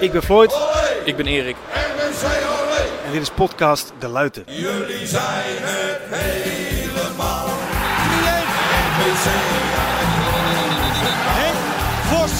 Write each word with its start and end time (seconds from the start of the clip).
Ik 0.00 0.12
ben 0.12 0.22
Floyd. 0.22 0.56
Ik 1.04 1.16
ben 1.16 1.26
Erik. 1.26 1.56
En 3.04 3.12
dit 3.12 3.22
is 3.22 3.30
podcast 3.30 3.92
De 3.98 4.08
Luiten. 4.08 4.44
Jullie 4.46 5.06
zijn 5.06 5.56
het 5.60 6.00
helemaal. 6.08 7.48
Henk 11.38 11.56
Vos. 12.08 12.30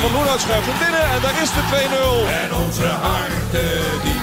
Van 0.00 0.12
Loenhout 0.12 0.40
schuift 0.40 0.66
hem 0.66 0.78
binnen 0.78 1.10
en 1.10 1.20
daar 1.22 1.42
is 1.42 1.50
de 1.50 1.62
2-0. 1.70 2.28
En 2.42 2.54
onze 2.64 2.86
harten 2.86 4.02
diep. 4.04 4.22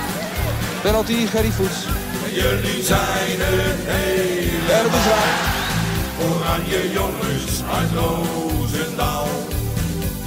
Penalty, 0.82 1.26
Gerry 1.28 1.52
Voets. 1.52 1.86
Jullie 2.34 2.84
zijn 2.84 3.38
het 3.38 3.78
helemaal. 3.86 4.78
En 4.78 4.84
het 4.84 4.94
is 4.94 5.06
raak. 5.12 5.58
Oranje 6.30 6.92
jongens 6.92 7.62
uit 7.74 7.90
Roosendaal. 7.92 9.28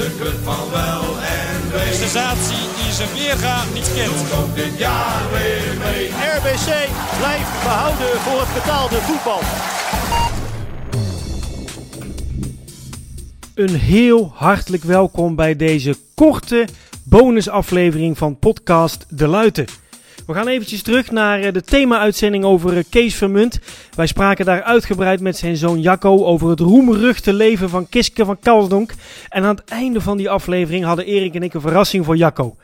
De 0.03 0.17
club 0.21 0.39
van 0.45 0.71
wel 0.71 1.03
en 1.21 1.71
wee. 1.73 1.93
Sensatie 1.93 2.67
die 2.83 2.93
zijn 2.93 3.09
weerga 3.15 3.65
niet 3.75 3.91
kent. 3.95 4.19
Doet 4.19 4.33
ook 4.39 4.55
dit 4.55 4.79
jaar 4.79 5.23
weer 5.31 5.77
mee. 5.85 6.09
RBC 6.09 6.89
blijft 7.19 7.63
behouden 7.63 8.21
voor 8.21 8.41
het 8.41 8.55
betaalde 8.55 8.97
voetbal. 8.97 9.41
Een 13.55 13.75
heel 13.75 14.33
hartelijk 14.35 14.83
welkom 14.83 15.35
bij 15.35 15.57
deze 15.57 15.97
korte 16.15 16.69
bonusaflevering 17.03 18.19
van 18.19 18.39
podcast 18.39 19.07
De 19.09 19.27
Luiten. 19.27 19.67
We 20.27 20.35
gaan 20.35 20.49
eventjes 20.49 20.83
terug 20.83 21.11
naar 21.11 21.41
eh, 21.41 21.53
de 21.53 21.63
thema-uitzending 21.63 22.45
over 22.45 22.77
eh, 22.77 22.85
Kees 22.91 23.15
Vermunt. 23.15 23.61
Wij 23.95 24.07
spraken 24.07 24.45
daar 24.45 24.63
uitgebreid 24.63 25.21
met 25.21 25.37
zijn 25.37 25.57
zoon 25.57 25.81
Jacco 25.81 26.25
over 26.25 26.51
het 26.51 26.61
roemruchte 26.61 27.33
leven 27.33 27.69
van 27.69 27.89
Kiske 27.89 28.25
van 28.25 28.39
Kalsdonk. 28.39 28.93
En 29.29 29.43
aan 29.43 29.55
het 29.55 29.65
einde 29.65 30.01
van 30.01 30.17
die 30.17 30.31
aflevering 30.31 30.85
hadden 30.85 31.07
Erik 31.07 31.35
en 31.35 31.43
ik 31.43 31.55
een 31.55 31.61
verrassing 31.61 32.05
voor 32.05 32.17
Jacco. 32.17 32.57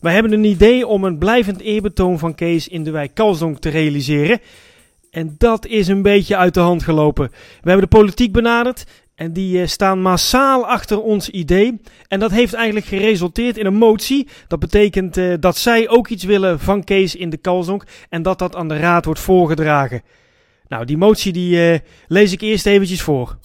Wij 0.00 0.12
hebben 0.12 0.32
een 0.32 0.44
idee 0.44 0.86
om 0.86 1.04
een 1.04 1.18
blijvend 1.18 1.60
eerbetoon 1.60 2.18
van 2.18 2.34
Kees 2.34 2.68
in 2.68 2.84
de 2.84 2.90
wijk 2.90 3.14
Kalsdonk 3.14 3.58
te 3.58 3.68
realiseren. 3.68 4.40
En 5.10 5.34
dat 5.38 5.66
is 5.66 5.88
een 5.88 6.02
beetje 6.02 6.36
uit 6.36 6.54
de 6.54 6.60
hand 6.60 6.82
gelopen. 6.82 7.28
We 7.62 7.70
hebben 7.70 7.90
de 7.90 7.96
politiek 7.96 8.32
benaderd 8.32 8.84
en 9.18 9.32
die 9.32 9.60
eh, 9.60 9.66
staan 9.66 10.02
massaal 10.02 10.66
achter 10.66 11.02
ons 11.02 11.28
idee. 11.28 11.80
En 12.08 12.20
dat 12.20 12.30
heeft 12.30 12.54
eigenlijk 12.54 12.86
geresulteerd 12.86 13.56
in 13.56 13.66
een 13.66 13.74
motie. 13.74 14.28
Dat 14.48 14.58
betekent 14.58 15.16
eh, 15.16 15.34
dat 15.40 15.56
zij 15.56 15.88
ook 15.88 16.08
iets 16.08 16.24
willen 16.24 16.60
van 16.60 16.84
Kees 16.84 17.14
in 17.14 17.30
de 17.30 17.36
Kalsdonk. 17.36 17.84
En 18.08 18.22
dat 18.22 18.38
dat 18.38 18.56
aan 18.56 18.68
de 18.68 18.78
raad 18.78 19.04
wordt 19.04 19.20
voorgedragen. 19.20 20.02
Nou, 20.68 20.84
die 20.84 20.96
motie 20.96 21.32
die 21.32 21.70
eh, 21.70 21.78
lees 22.06 22.32
ik 22.32 22.40
eerst 22.40 22.66
eventjes 22.66 23.02
voor. 23.02 23.38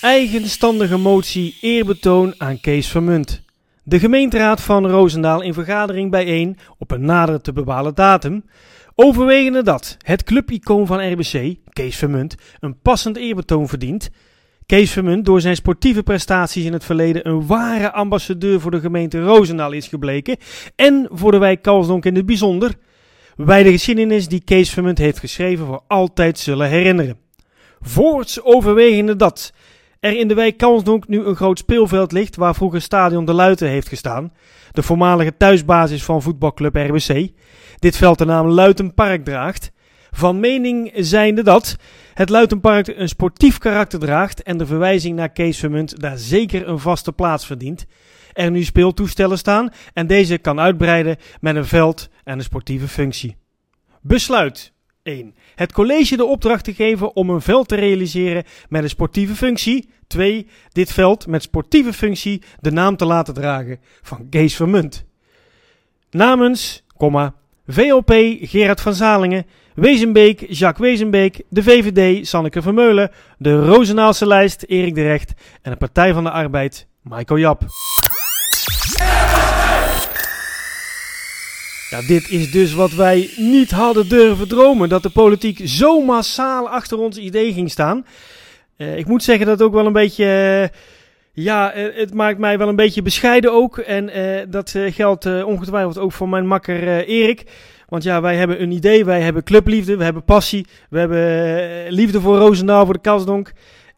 Eigenstandige 0.00 0.96
motie 0.96 1.58
eerbetoon 1.60 2.34
aan 2.38 2.60
Kees 2.60 2.88
Vermunt. 2.88 3.42
De 3.82 3.98
gemeenteraad 3.98 4.60
van 4.60 4.86
Roosendaal 4.86 5.40
in 5.42 5.54
vergadering 5.54 6.10
bijeen 6.10 6.58
op 6.78 6.90
een 6.90 7.04
nader 7.04 7.40
te 7.40 7.52
bepalen 7.52 7.94
datum. 7.94 8.44
Overwegende 8.98 9.62
dat 9.62 9.96
het 10.02 10.22
clubicoon 10.22 10.86
van 10.86 11.12
RBC, 11.12 11.54
Kees 11.72 11.96
Vermunt, 11.96 12.34
een 12.60 12.80
passend 12.80 13.16
eerbetoon 13.16 13.68
verdient. 13.68 14.10
Kees 14.66 14.90
Vermunt 14.90 15.24
door 15.24 15.40
zijn 15.40 15.56
sportieve 15.56 16.02
prestaties 16.02 16.64
in 16.64 16.72
het 16.72 16.84
verleden 16.84 17.28
een 17.28 17.46
ware 17.46 17.92
ambassadeur 17.92 18.60
voor 18.60 18.70
de 18.70 18.80
gemeente 18.80 19.22
Roosendaal 19.22 19.72
is 19.72 19.88
gebleken. 19.88 20.36
En 20.76 21.08
voor 21.10 21.30
de 21.30 21.38
wijk 21.38 21.62
Kalsdonk 21.62 22.04
in 22.04 22.14
het 22.14 22.26
bijzonder. 22.26 22.74
Wij 23.36 23.62
de 23.62 23.70
geschiedenis 23.70 24.28
die 24.28 24.44
Kees 24.44 24.70
Vermunt 24.70 24.98
heeft 24.98 25.18
geschreven 25.18 25.66
voor 25.66 25.82
altijd 25.86 26.38
zullen 26.38 26.68
herinneren. 26.68 27.18
Voorts 27.80 28.42
overwegende 28.42 29.16
dat 29.16 29.52
er 30.06 30.18
in 30.18 30.28
de 30.28 30.34
wijk 30.34 30.56
Kalsdonk 30.56 31.08
nu 31.08 31.24
een 31.24 31.36
groot 31.36 31.58
speelveld 31.58 32.12
ligt 32.12 32.36
waar 32.36 32.54
vroeger 32.54 32.80
Stadion 32.80 33.24
de 33.24 33.32
Luiten 33.32 33.68
heeft 33.68 33.88
gestaan. 33.88 34.32
De 34.72 34.82
voormalige 34.82 35.36
thuisbasis 35.36 36.04
van 36.04 36.22
voetbalclub 36.22 36.74
RBC. 36.74 37.30
Dit 37.78 37.96
veld 37.96 38.18
de 38.18 38.24
naam 38.24 38.46
Luitenpark 38.46 39.24
draagt. 39.24 39.72
Van 40.10 40.40
mening 40.40 40.92
zijnde 40.94 41.42
dat 41.42 41.76
het 42.14 42.28
Luitenpark 42.28 42.86
een 42.86 43.08
sportief 43.08 43.58
karakter 43.58 43.98
draagt 43.98 44.42
en 44.42 44.58
de 44.58 44.66
verwijzing 44.66 45.16
naar 45.16 45.28
Kees 45.28 45.58
Vermunt 45.58 46.00
daar 46.00 46.18
zeker 46.18 46.68
een 46.68 46.78
vaste 46.78 47.12
plaats 47.12 47.46
verdient. 47.46 47.86
Er 48.32 48.50
nu 48.50 48.64
speeltoestellen 48.64 49.38
staan 49.38 49.70
en 49.92 50.06
deze 50.06 50.38
kan 50.38 50.60
uitbreiden 50.60 51.16
met 51.40 51.56
een 51.56 51.66
veld 51.66 52.08
en 52.24 52.38
een 52.38 52.44
sportieve 52.44 52.88
functie. 52.88 53.36
Besluit 54.02 54.72
1. 55.06 55.34
Het 55.54 55.72
college 55.72 56.16
de 56.16 56.24
opdracht 56.24 56.64
te 56.64 56.74
geven 56.74 57.16
om 57.16 57.30
een 57.30 57.40
veld 57.40 57.68
te 57.68 57.74
realiseren 57.74 58.44
met 58.68 58.82
een 58.82 58.88
sportieve 58.88 59.34
functie. 59.34 59.88
2. 60.06 60.46
Dit 60.72 60.92
veld 60.92 61.26
met 61.26 61.42
sportieve 61.42 61.92
functie 61.92 62.42
de 62.60 62.70
naam 62.70 62.96
te 62.96 63.04
laten 63.04 63.34
dragen 63.34 63.78
van 64.02 64.28
Kees 64.28 64.56
Vermunt. 64.56 65.04
Namens, 66.10 66.82
comma, 66.96 67.34
VLP 67.66 68.12
Gerard 68.40 68.80
van 68.80 68.94
Zalingen, 68.94 69.46
Wezenbeek 69.74 70.46
Jacques 70.48 70.88
Wezenbeek, 70.88 71.42
de 71.48 71.62
VVD 71.62 72.26
Sanneke 72.26 72.62
Vermeulen, 72.62 73.10
de 73.38 73.64
Rozenaalse 73.64 74.26
lijst 74.26 74.62
Erik 74.62 74.94
de 74.94 75.02
Recht 75.02 75.32
en 75.62 75.70
de 75.70 75.76
Partij 75.76 76.12
van 76.12 76.24
de 76.24 76.30
Arbeid 76.30 76.86
Michael 77.02 77.40
Jap. 77.40 77.62
Dit 82.00 82.30
is 82.30 82.50
dus 82.50 82.74
wat 82.74 82.92
wij 82.92 83.30
niet 83.36 83.70
hadden 83.70 84.08
durven 84.08 84.48
dromen. 84.48 84.88
Dat 84.88 85.02
de 85.02 85.10
politiek 85.10 85.60
zo 85.64 86.00
massaal 86.00 86.68
achter 86.68 86.98
ons 86.98 87.16
idee 87.16 87.52
ging 87.52 87.70
staan. 87.70 88.06
Uh, 88.76 88.98
ik 88.98 89.06
moet 89.06 89.22
zeggen 89.22 89.46
dat 89.46 89.62
ook 89.62 89.72
wel 89.72 89.86
een 89.86 89.92
beetje. 89.92 90.24
Uh, 90.24 90.78
ja, 91.44 91.76
uh, 91.76 91.96
het 91.96 92.14
maakt 92.14 92.38
mij 92.38 92.58
wel 92.58 92.68
een 92.68 92.76
beetje 92.76 93.02
bescheiden 93.02 93.52
ook. 93.52 93.78
En 93.78 94.10
dat 94.50 94.74
geldt 94.86 95.44
ongetwijfeld 95.44 95.98
ook 95.98 96.12
voor 96.12 96.28
mijn 96.28 96.46
makker 96.46 97.06
Erik. 97.06 97.44
Want 97.88 98.02
ja, 98.02 98.20
wij 98.20 98.36
hebben 98.36 98.62
een 98.62 98.70
idee, 98.70 99.04
wij 99.04 99.20
hebben 99.20 99.44
clubliefde, 99.44 99.96
we 99.96 100.04
hebben 100.04 100.24
passie, 100.24 100.66
we 100.90 100.98
hebben 100.98 101.92
liefde 101.92 102.20
voor 102.20 102.38
Roosendaal, 102.38 102.84
voor 102.84 102.94
de 102.94 103.00
Kasdonk. 103.00 103.52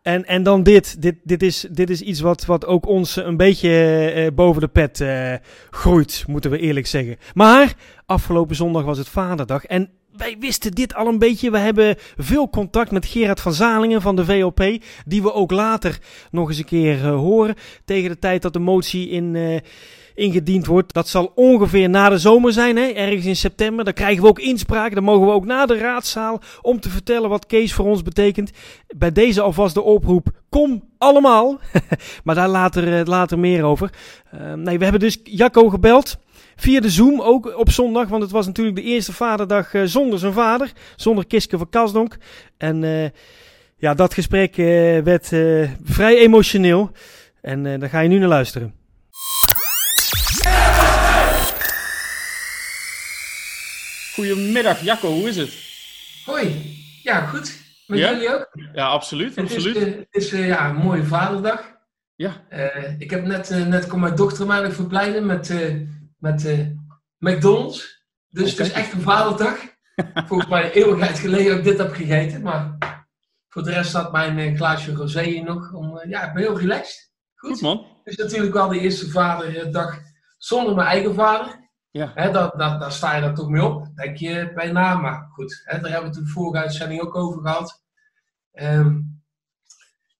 En, 0.08 0.24
en 0.24 0.42
dan 0.42 0.62
dit. 0.62 1.02
Dit, 1.02 1.14
dit, 1.22 1.42
is, 1.42 1.66
dit 1.70 1.90
is 1.90 2.00
iets 2.00 2.20
wat, 2.20 2.46
wat 2.46 2.66
ook 2.66 2.86
ons 2.86 3.16
een 3.16 3.36
beetje 3.36 4.12
uh, 4.16 4.26
boven 4.34 4.60
de 4.60 4.68
pet 4.68 5.00
uh, 5.00 5.34
groeit, 5.70 6.24
moeten 6.26 6.50
we 6.50 6.58
eerlijk 6.58 6.86
zeggen. 6.86 7.16
Maar 7.34 7.74
afgelopen 8.06 8.56
zondag 8.56 8.84
was 8.84 8.98
het 8.98 9.08
Vaderdag. 9.08 9.64
En 9.64 9.90
wij 10.16 10.36
wisten 10.40 10.72
dit 10.72 10.94
al 10.94 11.06
een 11.06 11.18
beetje. 11.18 11.50
We 11.50 11.58
hebben 11.58 11.96
veel 12.16 12.50
contact 12.50 12.90
met 12.90 13.06
Gerard 13.06 13.40
van 13.40 13.52
Zalingen 13.52 14.02
van 14.02 14.16
de 14.16 14.24
VLP. 14.24 14.82
Die 15.06 15.22
we 15.22 15.32
ook 15.32 15.50
later 15.50 15.98
nog 16.30 16.48
eens 16.48 16.58
een 16.58 16.64
keer 16.64 16.96
uh, 16.96 17.14
horen. 17.14 17.54
Tegen 17.84 18.10
de 18.10 18.18
tijd 18.18 18.42
dat 18.42 18.52
de 18.52 18.58
motie 18.58 19.08
in 19.08 19.36
ingediend 20.18 20.66
wordt. 20.66 20.92
Dat 20.92 21.08
zal 21.08 21.32
ongeveer 21.34 21.90
na 21.90 22.08
de 22.08 22.18
zomer 22.18 22.52
zijn, 22.52 22.76
hè? 22.76 22.86
ergens 22.86 23.24
in 23.24 23.36
september. 23.36 23.84
Dan 23.84 23.94
krijgen 23.94 24.22
we 24.22 24.28
ook 24.28 24.38
inspraak. 24.38 24.94
Dan 24.94 25.04
mogen 25.04 25.26
we 25.26 25.32
ook 25.32 25.44
naar 25.44 25.66
de 25.66 25.78
raadzaal 25.78 26.40
om 26.62 26.80
te 26.80 26.88
vertellen 26.88 27.28
wat 27.28 27.46
Kees 27.46 27.72
voor 27.72 27.86
ons 27.86 28.02
betekent. 28.02 28.50
Bij 28.96 29.12
deze 29.12 29.40
alvast 29.40 29.74
de 29.74 29.82
oproep: 29.82 30.28
kom 30.48 30.84
allemaal. 30.98 31.58
maar 32.24 32.34
daar 32.34 32.48
later, 32.48 33.08
later 33.08 33.38
meer 33.38 33.62
over. 33.62 33.90
Uh, 34.34 34.52
nee, 34.52 34.78
we 34.78 34.82
hebben 34.82 35.00
dus 35.00 35.18
Jacco 35.24 35.68
gebeld. 35.68 36.18
Via 36.56 36.80
de 36.80 36.90
Zoom 36.90 37.20
ook 37.20 37.58
op 37.58 37.70
zondag, 37.70 38.08
want 38.08 38.22
het 38.22 38.30
was 38.30 38.46
natuurlijk 38.46 38.76
de 38.76 38.82
eerste 38.82 39.12
vaderdag 39.12 39.74
uh, 39.74 39.82
zonder 39.84 40.18
zijn 40.18 40.32
vader. 40.32 40.72
Zonder 40.96 41.26
Kiske 41.26 41.58
van 41.58 41.68
Kasdonk. 41.68 42.16
En 42.56 42.82
uh, 42.82 43.08
ja, 43.76 43.94
dat 43.94 44.14
gesprek 44.14 44.56
werd 45.04 45.26
vrij 45.84 46.16
emotioneel. 46.16 46.90
En 47.40 47.62
daar 47.62 47.88
ga 47.88 48.00
je 48.00 48.08
nu 48.08 48.18
naar 48.18 48.28
luisteren. 48.28 48.77
Goedemiddag 54.18 54.80
Jacco, 54.80 55.08
hoe 55.08 55.28
is 55.28 55.36
het? 55.36 55.50
Hoi, 56.24 56.76
ja 57.02 57.26
goed. 57.26 57.56
Met 57.86 57.98
Ja? 57.98 58.10
jullie 58.10 58.34
ook? 58.34 58.48
Ja, 58.72 58.86
absoluut. 58.86 59.36
Het 59.36 59.50
is, 59.50 59.56
absoluut. 59.56 59.76
eh, 59.76 59.82
het 59.96 60.06
is 60.10 60.32
eh, 60.32 60.46
ja, 60.46 60.68
een 60.68 60.76
mooie 60.76 61.04
vaderdag. 61.04 61.76
Ja. 62.14 62.44
Eh, 62.48 63.00
ik 63.00 63.10
heb 63.10 63.24
net, 63.24 63.50
net 63.68 63.86
kon 63.86 64.00
mijn 64.00 64.14
dochter 64.16 64.46
mij 64.46 64.70
verpleinen 64.72 65.26
met, 65.26 65.54
met 66.18 66.66
McDonald's. 67.18 68.04
Dus 68.28 68.50
het 68.50 68.60
is 68.66 68.72
echt 68.72 68.92
een 68.92 69.00
vaderdag. 69.00 69.56
Volgens 70.28 70.50
mij 70.50 70.64
een 70.64 70.70
eeuwigheid 70.70 71.18
geleden 71.18 71.48
dat 71.48 71.58
ik 71.58 71.64
dit 71.64 71.78
heb 71.78 71.92
gegeten. 71.92 72.42
Maar 72.42 72.76
voor 73.48 73.62
de 73.62 73.72
rest 73.72 73.88
staat 73.88 74.12
mijn 74.12 74.56
glaasje 74.56 74.92
rosé 74.94 75.22
hier 75.22 75.44
nog. 75.44 75.72
Om, 75.72 76.00
ja, 76.08 76.22
ik 76.28 76.32
ben 76.34 76.42
heel 76.42 76.58
relaxed. 76.58 77.10
Goed. 77.34 77.50
Goed 77.50 77.60
man. 77.60 77.86
Het 78.04 78.18
is 78.18 78.24
natuurlijk 78.24 78.54
wel 78.54 78.68
de 78.68 78.80
eerste 78.80 79.10
vaderdag 79.10 79.98
zonder 80.38 80.74
mijn 80.74 80.88
eigen 80.88 81.14
vader. 81.14 81.66
Ja. 81.98 82.12
Hè, 82.14 82.30
daar, 82.30 82.92
sta 82.92 83.14
je 83.14 83.20
dan 83.20 83.34
toch 83.34 83.48
mee 83.48 83.64
op, 83.64 83.96
denk 83.96 84.16
je 84.16 84.52
bij 84.54 84.72
na. 84.72 84.94
Maar 84.94 85.28
goed, 85.30 85.62
daar 85.64 85.74
hebben 85.74 86.00
we 86.00 86.06
het 86.06 86.14
de 86.14 86.26
vorige 86.26 86.62
uitzending 86.62 87.00
ook 87.00 87.14
over 87.14 87.42
gehad. 87.42 87.84
Ehm, 88.52 89.00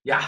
ja, 0.00 0.20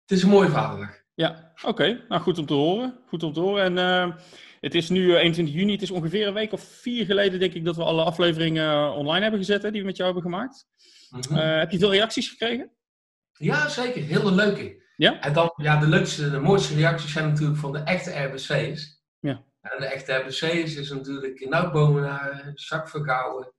het 0.00 0.10
is 0.10 0.22
een 0.22 0.28
mooie 0.28 0.48
vaderdag. 0.48 1.02
Ja, 1.14 1.52
oké. 1.62 2.04
Nou, 2.08 2.22
goed 2.22 2.38
om 2.38 2.46
te 2.46 2.54
horen. 2.54 2.98
Goed 3.08 3.22
om 3.22 3.32
te 3.32 3.40
horen. 3.40 3.64
En 3.64 3.78
eh, 3.78 4.16
het 4.60 4.74
is 4.74 4.88
nu 4.88 5.14
eh, 5.14 5.22
21 5.22 5.54
juni. 5.54 5.72
Het 5.72 5.82
is 5.82 5.90
ongeveer 5.90 6.26
een 6.26 6.34
week 6.34 6.52
of 6.52 6.62
vier 6.62 7.04
geleden, 7.04 7.38
denk 7.38 7.54
ik, 7.54 7.64
dat 7.64 7.76
we 7.76 7.84
alle 7.84 8.04
afleveringen 8.04 8.72
eh, 8.72 8.96
online 8.96 9.20
hebben 9.20 9.40
gezet, 9.40 9.62
hè, 9.62 9.70
die 9.70 9.80
we 9.80 9.86
met 9.86 9.96
jou 9.96 10.12
hebben 10.12 10.30
gemaakt. 10.30 10.66
Mhm. 11.10 11.36
Eh, 11.36 11.58
heb 11.58 11.70
je 11.70 11.78
veel 11.78 11.90
reacties 11.90 12.28
gekregen? 12.28 12.70
Ja, 13.32 13.68
zeker. 13.68 14.02
Heel 14.02 14.26
een 14.26 14.34
leuke. 14.34 14.82
Ja? 14.96 15.20
En 15.20 15.32
dan, 15.32 15.52
ja, 15.56 15.80
de 15.80 15.86
leukste, 15.86 16.30
de 16.30 16.38
mooiste 16.38 16.74
reacties 16.74 17.12
zijn 17.12 17.28
natuurlijk 17.28 17.58
van 17.58 17.72
de 17.72 17.78
echte 17.78 18.22
RBC's. 18.22 19.02
Ja. 19.18 19.44
En 19.64 19.80
de 19.80 19.86
echte 19.86 20.12
RBC's 20.12 20.76
is 20.76 20.90
natuurlijk 20.90 21.46
Nout 21.48 21.72
Bomenaar, 21.72 22.52
Jacques 22.54 22.90
Vergouwen. 22.90 23.52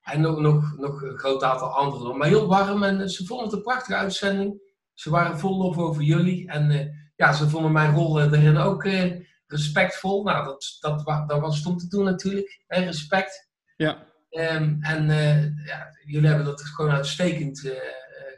En 0.00 0.20
nog, 0.20 0.38
nog, 0.40 0.76
nog 0.76 1.02
een 1.02 1.18
groot 1.18 1.42
aantal 1.42 1.68
anderen. 1.68 2.16
Maar 2.16 2.28
heel 2.28 2.46
warm 2.46 2.82
en 2.82 3.00
eh, 3.00 3.06
ze 3.06 3.26
vonden 3.26 3.46
het 3.46 3.54
een 3.56 3.62
prachtige 3.62 3.98
uitzending. 3.98 4.62
Ze 4.94 5.10
waren 5.10 5.38
vol 5.38 5.56
lof 5.56 5.78
over 5.78 6.02
jullie. 6.02 6.48
En 6.48 6.70
eh, 6.70 6.86
ja, 7.16 7.32
ze 7.32 7.48
vonden 7.48 7.72
mijn 7.72 7.94
rol 7.94 8.20
eh, 8.20 8.32
erin 8.32 8.56
ook 8.56 8.84
eh, 8.84 9.20
respectvol. 9.46 10.22
Nou, 10.24 10.44
dat, 10.44 10.76
dat, 10.80 11.04
dat 11.28 11.40
was 11.40 11.66
om 11.66 11.76
te 11.76 11.88
doen 11.88 12.04
natuurlijk. 12.04 12.62
Hè, 12.66 12.84
respect. 12.84 13.48
Ja. 13.76 14.06
Ehm, 14.30 14.76
en 14.80 15.10
eh, 15.10 15.42
ja, 15.66 15.86
jullie 16.04 16.28
hebben 16.28 16.46
dat 16.46 16.62
gewoon 16.62 16.90
uitstekend 16.90 17.64
eh, 17.66 17.72
eh, 17.72 17.78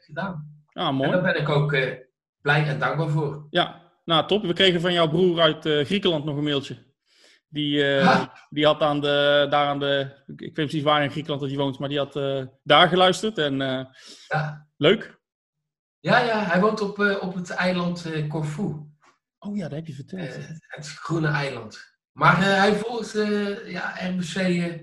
gedaan. 0.00 0.62
Ah, 0.72 0.88
En 0.88 0.94
mooi. 0.94 1.10
daar 1.10 1.22
ben 1.22 1.40
ik 1.40 1.48
ook 1.48 1.72
eh, 1.72 1.92
blij 2.40 2.66
en 2.66 2.78
dankbaar 2.78 3.08
voor. 3.08 3.46
Ja, 3.50 3.92
nou 4.04 4.26
top. 4.26 4.42
We 4.42 4.52
kregen 4.52 4.80
van 4.80 4.92
jouw 4.92 5.08
broer 5.08 5.40
uit 5.40 5.66
eh, 5.66 5.84
Griekenland 5.84 6.24
nog 6.24 6.36
een 6.36 6.44
mailtje. 6.44 6.76
Die, 7.52 7.84
eh, 7.84 8.26
die 8.50 8.66
had 8.66 8.80
aan 8.80 9.00
de, 9.00 9.46
daar 9.50 9.66
aan 9.66 9.78
de, 9.78 10.22
ik 10.26 10.38
weet 10.38 10.52
precies 10.52 10.82
waar 10.82 11.02
in 11.02 11.10
Griekenland 11.10 11.40
dat 11.40 11.50
hij 11.50 11.58
woont, 11.58 11.78
maar 11.78 11.88
die 11.88 11.98
had 11.98 12.16
eh, 12.16 12.42
daar 12.62 12.88
geluisterd. 12.88 13.38
En 13.38 13.60
eh, 13.60 13.84
Ja, 14.28 14.68
leuk. 14.76 15.20
ja, 16.00 16.18
ja 16.18 16.44
hij 16.44 16.60
woont 16.60 16.80
op, 16.80 16.98
op 17.20 17.34
het 17.34 17.50
eiland 17.50 18.06
Corfu. 18.28 18.90
Oh 19.38 19.56
ja, 19.56 19.62
dat 19.62 19.72
heb 19.78 19.86
je 19.86 19.94
verteld. 19.94 20.38
Het 20.66 20.86
groene 20.86 21.28
eiland. 21.28 21.96
Maar 22.12 22.36
hij 22.44 22.74
volgt 22.74 23.12
ja, 23.66 23.94
RBC 24.00 24.80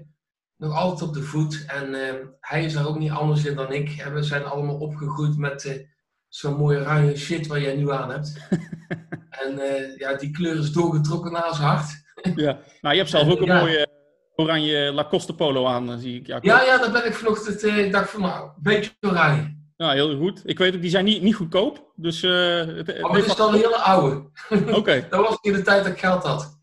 nog 0.56 0.76
altijd 0.76 1.10
op 1.10 1.14
de 1.14 1.22
voet. 1.22 1.66
En 1.68 1.94
hij 2.40 2.64
is 2.64 2.74
daar 2.74 2.88
ook 2.88 2.98
niet 2.98 3.12
anders 3.12 3.46
in 3.46 3.56
dan 3.56 3.72
ik. 3.72 3.90
En 3.90 4.14
we 4.14 4.24
zijn 4.24 4.44
allemaal 4.44 4.78
opgegroeid 4.78 5.38
met 5.38 5.88
zo'n 6.30 6.56
mooie 6.58 6.80
oranje 6.80 7.18
shit 7.18 7.48
waar 7.48 7.62
jij 7.62 7.76
nu 7.76 7.92
aan 7.92 8.10
hebt. 8.12 8.38
en 9.44 9.60
eh, 9.60 9.98
ja, 9.98 10.14
die 10.14 10.32
kleur 10.32 10.58
is 10.58 10.72
doorgetrokken 10.72 11.32
naar 11.32 11.54
zijn 11.56 11.68
hart. 11.68 11.90
ja. 12.36 12.60
Nou, 12.82 12.94
je 12.96 13.00
hebt 13.00 13.10
zelf 13.10 13.30
ook 13.30 13.40
een 13.42 13.46
Ja. 13.46 13.60
mooie 13.60 13.88
oranje 14.36 14.92
Lacoste 14.94 15.36
polo 15.36 15.66
aan, 15.68 15.92
eh, 15.92 15.98
zie 15.98 16.20
ik. 16.20 16.28
Ja, 16.28 16.38
Ja, 16.42 16.62
ja, 16.64 16.78
daar 16.78 16.92
ben 16.92 17.06
ik 17.06 17.14
vanochtend. 17.14 17.64
eh, 17.64 17.78
ik 17.78 17.92
dacht 17.92 18.10
van 18.10 18.22
nou, 18.22 18.44
een 18.46 18.52
beetje 18.64 18.92
oranje. 19.02 19.58
Ja, 19.78 19.92
heel 19.92 20.18
goed. 20.18 20.42
Ik 20.46 20.58
weet 20.58 20.76
ook, 20.76 20.82
die 20.82 20.90
zijn 20.90 21.06
niet, 21.06 21.22
niet 21.22 21.36
goedkoop. 21.36 21.92
Dus 21.96 22.22
het, 22.22 22.88
het 22.88 23.02
Maar 23.02 23.12
dit 23.14 23.26
is 23.26 23.36
dan 23.36 23.54
een 23.54 23.60
hele 23.60 23.78
oude. 23.78 24.24
Oké. 24.80 25.08
Dat 25.10 25.28
was 25.28 25.38
in 25.42 25.54
de 25.54 25.62
tijd 25.62 25.84
dat 25.84 25.94
ik 25.94 26.00
geld 26.00 26.24
had. 26.24 26.58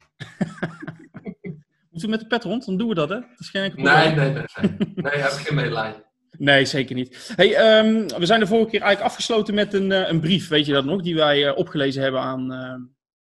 Moeten 1.91 2.11
we 2.11 2.17
met 2.17 2.21
de 2.21 2.27
pet 2.27 2.45
rond? 2.45 2.67
Dan 2.67 2.77
doen 2.77 2.89
we 2.89 2.95
dat, 2.95 3.09
hè? 3.09 3.15
Dat 3.21 3.39
is 3.39 3.49
geen 3.51 3.63
enkel 3.63 3.83
Nee, 3.83 4.15
nee, 4.15 4.31
nee. 4.33 4.45
Nee, 4.61 4.89
nee 4.95 5.13
heb 5.23 5.31
geen 5.31 5.55
medelijden. 5.55 6.05
Nee, 6.39 6.65
zeker 6.65 6.95
niet. 6.95 7.33
Hey, 7.37 7.55
ehm, 7.55 8.07
we 8.19 8.27
zijn 8.27 8.41
de 8.41 8.47
vorige 8.47 8.71
keer 8.71 8.81
eigenlijk 8.81 9.11
afgesloten 9.13 9.55
met 9.55 9.75
een, 9.75 9.93
eh, 9.93 10.09
een 10.09 10.21
brief, 10.21 10.49
weet 10.49 10.67
je 10.67 10.73
dat 10.73 10.85
nog? 10.85 11.03
Die 11.03 11.15
wij 11.15 11.47
eh, 11.47 11.57
opgelezen 11.57 12.03
hebben 12.03 12.21
aan, 12.21 12.53
eh, 12.53 12.75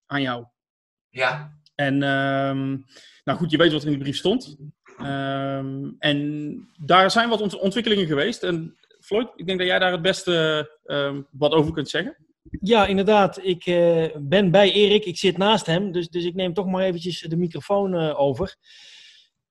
aan 0.05 0.21
jou. 0.21 0.45
Ja, 1.09 1.53
En 1.75 2.03
ehm, 2.03 2.67
nou 3.23 3.37
goed, 3.37 3.51
je 3.51 3.57
weet 3.57 3.71
wat 3.71 3.81
er 3.81 3.87
in 3.87 3.93
die 3.93 4.01
brief 4.03 4.17
stond. 4.17 4.57
Ehm, 4.97 5.89
en 5.99 6.57
daar 6.85 7.11
zijn 7.11 7.29
wat 7.29 7.41
ont- 7.41 7.59
ontwikkelingen 7.59 8.05
geweest. 8.07 8.43
En 8.43 8.75
Floyd, 8.99 9.27
ik 9.35 9.45
denk 9.45 9.59
dat 9.59 9.67
jij 9.67 9.79
daar 9.79 9.91
het 9.91 10.01
beste 10.01 10.69
ehm, 10.85 11.21
wat 11.31 11.51
over 11.51 11.73
kunt 11.73 11.89
zeggen. 11.89 12.17
Ja, 12.61 12.85
inderdaad. 12.85 13.39
Ik 13.43 13.65
eh, 13.65 14.05
ben 14.17 14.51
bij 14.51 14.71
Erik. 14.71 15.05
Ik 15.05 15.17
zit 15.17 15.37
naast 15.37 15.65
hem. 15.65 15.91
Dus, 15.91 16.09
dus 16.09 16.25
ik 16.25 16.33
neem 16.35 16.53
toch 16.53 16.65
maar 16.65 16.83
eventjes 16.83 17.19
de 17.21 17.37
microfoon 17.37 17.93
eh, 17.95 18.19
over. 18.19 18.55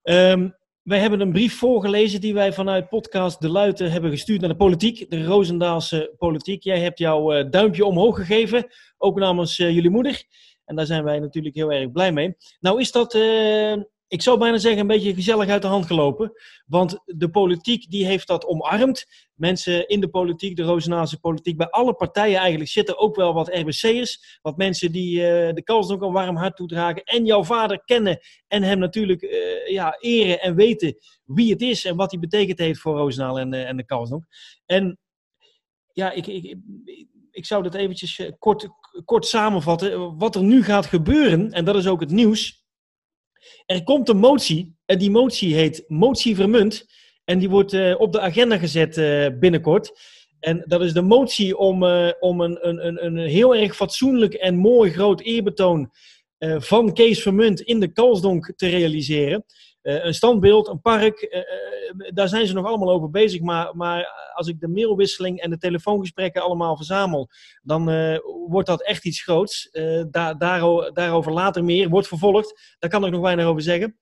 Ehm, 0.02 0.49
wij 0.85 0.99
hebben 0.99 1.21
een 1.21 1.33
brief 1.33 1.59
voorgelezen 1.59 2.21
die 2.21 2.35
wij 2.35 2.53
vanuit 2.53 2.89
podcast 2.89 3.41
De 3.41 3.49
Luiten 3.49 3.93
hebben 3.93 4.11
gestuurd 4.11 4.41
naar 4.41 4.51
de 4.51 4.57
politiek. 4.57 5.11
De 5.11 5.25
Roosendaalse 5.25 6.15
politiek. 6.19 6.63
Jij 6.63 6.81
hebt 6.81 6.99
jouw 6.99 7.33
eh, 7.33 7.51
duimpje 7.51 7.85
omhoog 7.85 8.17
gegeven. 8.17 8.67
Ook 8.99 9.19
namens 9.19 9.59
eh, 9.59 9.71
jullie 9.71 9.91
moeder. 9.91 10.25
En 10.65 10.77
daar 10.77 10.87
zijn 10.87 11.05
wij 11.05 11.19
natuurlijk 11.19 11.55
heel 11.55 11.73
erg 11.73 11.93
blij 11.93 12.13
mee. 12.13 12.37
Nou 12.61 12.81
is 12.81 12.93
dat, 12.93 13.15
eh, 13.15 13.75
ik 14.09 14.23
zou 14.23 14.39
bijna 14.39 14.59
zeggen, 14.59 14.81
een 14.81 14.87
beetje 14.87 15.15
gezellig 15.15 15.49
uit 15.49 15.62
de 15.62 15.69
hand 15.69 15.87
gelopen. 15.87 16.33
Want 16.67 17.01
de 17.05 17.31
politiek 17.31 17.91
die 17.91 18.06
heeft 18.06 18.27
dat 18.27 18.47
omarmd 18.47 19.06
mensen 19.35 19.89
in 19.89 20.01
de 20.01 20.09
politiek, 20.09 20.56
de 20.56 20.62
Rozenaalse 20.62 21.21
politiek, 21.21 21.56
bij 21.56 21.71
alle 21.71 21.95
partijen 21.95 22.39
eigenlijk 22.39 22.71
zitten 22.71 22.99
ook 22.99 23.17
wel 23.17 23.35
wat 23.35 23.49
RBC'ers. 23.49 24.39
Wat 24.43 24.56
mensen 24.56 24.93
die 24.93 25.27
eh, 25.27 25.55
de 25.55 25.62
kans 25.62 25.89
een 25.89 25.99
warm 25.99 26.37
hart 26.37 26.56
toedragen. 26.56 27.03
En 27.05 27.25
jouw 27.25 27.45
vader 27.45 27.83
kennen 27.85 28.19
en 28.49 28.62
hem 28.62 28.79
natuurlijk 28.79 29.23
eh, 29.23 29.73
ja, 29.73 29.97
eren 30.01 30.41
en 30.41 30.55
weten 30.55 30.97
wie 31.25 31.53
het 31.53 31.62
is 31.62 31.85
en 31.85 31.97
wat 31.97 32.11
hij 32.11 32.21
betekend 32.21 32.59
heeft 32.59 32.81
voor 32.81 32.97
Roosendaal 32.97 33.39
en, 33.39 33.53
eh, 33.53 33.69
en 33.69 33.77
de 33.77 33.85
Kalsdonk. 33.85 34.25
En 34.67 34.99
ja, 35.93 36.11
ik, 36.11 36.27
ik, 36.27 36.57
ik, 37.31 37.47
zou 37.47 37.62
dat 37.62 37.75
eventjes 37.75 38.31
kort, 38.39 38.69
kort 39.05 39.27
samenvatten. 39.27 40.19
Wat 40.19 40.35
er 40.35 40.43
nu 40.43 40.62
gaat 40.62 40.87
gebeuren, 40.87 41.53
en 41.53 41.65
dat 41.65 41.77
is 41.77 41.87
ook 41.87 42.00
het 42.00 42.11
nieuws. 42.11 42.63
Er 43.67 43.82
komt 43.82 44.08
een 44.08 44.17
motie, 44.17 44.76
en 44.85 44.99
die 44.99 45.11
motie 45.11 45.55
heet 45.55 45.85
Motie 45.87 46.35
Vermunt. 46.35 46.87
En 47.25 47.38
die 47.38 47.50
wordt 47.50 47.73
eh, 47.73 47.94
op 47.99 48.12
de 48.12 48.20
agenda 48.20 48.58
gezet 48.58 48.96
eh, 48.96 49.26
binnenkort. 49.38 49.93
En 50.41 50.62
dat 50.67 50.82
is 50.82 50.93
de 50.93 51.02
motie 51.02 51.56
om, 51.56 51.85
eh, 51.85 52.11
om 52.20 52.41
een, 52.41 52.69
een, 52.69 52.87
een, 52.87 53.05
een 53.05 53.19
heel 53.19 53.55
erg 53.55 53.76
fatsoenlijk 53.76 54.35
en 54.35 54.56
mooi 54.56 54.91
groot 54.91 55.20
eerbetoon 55.20 55.91
van 56.58 56.93
Kees 56.93 57.23
Vermunt 57.23 57.61
in 57.61 57.81
de 57.81 57.93
Kalsdonk 57.93 58.52
te 58.56 58.69
realiseren. 58.69 59.44
Eh, 59.85 60.05
een 60.05 60.15
standbeeld, 60.15 60.69
een 60.69 60.81
park, 60.81 61.21
eh, 61.21 61.41
eh, 61.41 61.45
daar 62.15 62.29
zijn 62.29 62.47
ze 62.47 62.55
nog 62.55 62.67
allemaal 62.67 62.91
over 62.91 63.11
bezig. 63.11 63.41
Maar, 63.41 63.77
maar 63.77 64.33
als 64.35 64.47
ik 64.49 64.61
de 64.61 64.69
mailwisseling 64.69 65.41
en 65.41 65.51
de 65.51 65.59
telefoongesprekken 65.59 66.43
allemaal 66.43 66.77
verzamel, 66.77 67.29
dan 67.63 67.85
wordt 68.49 68.69
dat 68.69 68.83
echt 68.83 69.05
iets 69.05 69.23
groots. 69.23 69.69
Daar, 70.11 70.39
daaro- 70.39 70.91
daarover 70.93 71.33
later 71.33 71.65
meer, 71.65 71.89
wordt 71.89 72.09
vervolgd. 72.09 72.77
Daar 72.79 72.91
kan 72.91 73.05
ik 73.05 73.11
nog 73.11 73.21
weinig 73.21 73.45
over 73.47 73.63
zeggen. 73.63 73.99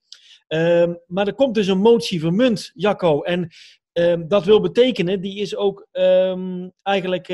Ehm, 0.47 0.93
maar 1.07 1.27
er 1.27 1.33
komt 1.33 1.55
dus 1.55 1.67
een 1.67 1.81
motie 1.81 2.19
vermunt, 2.19 2.71
Jacco. 2.73 3.21
En 3.21 3.49
ehm, 3.91 4.27
dat 4.27 4.45
wil 4.45 4.61
betekenen, 4.61 5.21
die 5.21 5.39
is 5.39 5.55
ook 5.55 5.87
ehm, 5.91 6.69
eigenlijk 6.83 7.27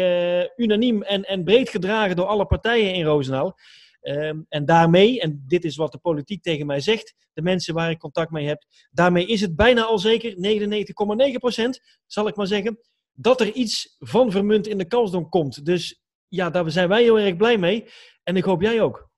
unaniem 0.55 1.01
en, 1.01 1.23
en 1.23 1.43
breed 1.43 1.69
gedragen 1.69 2.15
door 2.15 2.25
alle 2.25 2.45
partijen 2.45 2.93
in 2.93 3.05
Roosendaal. 3.05 3.57
Ehm, 4.01 4.39
en 4.49 4.65
daarmee, 4.65 5.21
en 5.21 5.43
dit 5.47 5.63
is 5.63 5.75
wat 5.75 5.91
de 5.91 5.97
politiek 5.97 6.41
tegen 6.41 6.65
mij 6.65 6.79
zegt, 6.79 7.15
de 7.33 7.41
mensen 7.41 7.73
waar 7.73 7.89
ik 7.89 7.99
contact 7.99 8.31
mee 8.31 8.47
heb, 8.47 8.63
daarmee 8.91 9.25
is 9.25 9.41
het 9.41 9.55
bijna 9.55 9.83
al 9.83 9.99
zeker, 9.99 10.33
99,9% 10.37 11.81
zal 12.05 12.27
ik 12.27 12.35
maar 12.35 12.47
zeggen, 12.47 12.79
dat 13.13 13.41
er 13.41 13.51
iets 13.51 13.95
van 13.99 14.31
vermunt 14.31 14.67
in 14.67 14.77
de 14.77 14.87
Kalsdonk 14.87 15.31
komt. 15.31 15.65
Dus 15.65 16.01
ja, 16.27 16.49
daar 16.49 16.71
zijn 16.71 16.89
wij 16.89 17.01
heel 17.01 17.19
erg 17.19 17.35
blij 17.35 17.57
mee. 17.57 17.85
En 18.23 18.35
ik 18.35 18.43
hoop 18.43 18.61
jij 18.61 18.81
ook. 18.81 19.09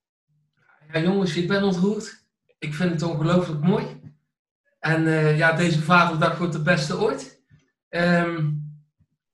Ja, 0.91 0.99
jongens, 0.99 1.35
ik 1.35 1.47
ben 1.47 1.63
ontroerd. 1.63 2.25
Ik 2.59 2.73
vind 2.73 2.91
het 2.91 3.01
ongelooflijk 3.01 3.61
mooi. 3.63 3.85
En 4.79 5.07
eh, 5.07 5.37
ja, 5.37 5.53
deze 5.53 5.81
vaderdag 5.81 6.37
wordt 6.37 6.53
de 6.53 6.61
beste 6.61 6.99
ooit. 6.99 7.43
Ehm, 7.89 8.51